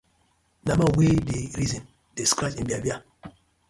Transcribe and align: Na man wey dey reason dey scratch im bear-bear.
Na 0.65 0.73
man 0.79 0.91
wey 0.97 1.15
dey 1.29 1.43
reason 1.59 1.83
dey 2.15 2.27
scratch 2.31 2.55
im 2.59 2.67
bear-bear. 2.69 2.99